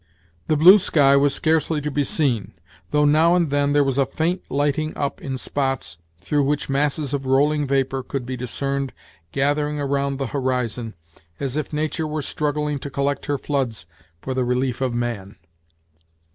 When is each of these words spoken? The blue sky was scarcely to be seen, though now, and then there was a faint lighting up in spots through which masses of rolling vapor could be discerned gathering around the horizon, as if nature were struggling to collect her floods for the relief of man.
The 0.47 0.57
blue 0.57 0.79
sky 0.79 1.15
was 1.15 1.31
scarcely 1.31 1.79
to 1.81 1.91
be 1.91 2.03
seen, 2.03 2.55
though 2.89 3.05
now, 3.05 3.35
and 3.35 3.51
then 3.51 3.71
there 3.73 3.83
was 3.83 3.99
a 3.99 4.07
faint 4.07 4.41
lighting 4.49 4.97
up 4.97 5.21
in 5.21 5.37
spots 5.37 5.99
through 6.21 6.43
which 6.43 6.67
masses 6.69 7.13
of 7.13 7.27
rolling 7.27 7.67
vapor 7.67 8.01
could 8.01 8.25
be 8.25 8.35
discerned 8.35 8.93
gathering 9.31 9.79
around 9.79 10.17
the 10.17 10.25
horizon, 10.33 10.95
as 11.39 11.55
if 11.55 11.71
nature 11.71 12.07
were 12.07 12.23
struggling 12.23 12.79
to 12.79 12.89
collect 12.89 13.27
her 13.27 13.37
floods 13.37 13.85
for 14.23 14.33
the 14.33 14.43
relief 14.43 14.81
of 14.81 14.91
man. 14.91 15.35